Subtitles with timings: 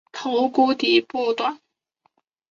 [0.11, 1.61] 头骨顶部短宽。